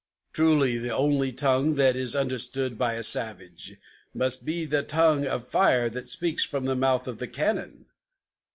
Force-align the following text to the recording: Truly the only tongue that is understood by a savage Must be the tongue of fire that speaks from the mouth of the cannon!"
Truly 0.33 0.79
the 0.79 0.89
only 0.97 1.31
tongue 1.31 1.75
that 1.75 1.95
is 1.95 2.15
understood 2.15 2.75
by 2.75 2.93
a 2.95 3.03
savage 3.03 3.75
Must 4.15 4.45
be 4.45 4.65
the 4.65 4.81
tongue 4.81 5.27
of 5.27 5.45
fire 5.47 5.91
that 5.91 6.09
speaks 6.09 6.43
from 6.43 6.65
the 6.65 6.75
mouth 6.75 7.07
of 7.07 7.19
the 7.19 7.27
cannon!" 7.27 7.85